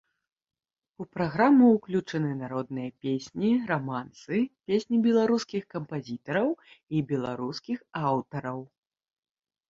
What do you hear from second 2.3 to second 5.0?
народныя песні, рамансы, песні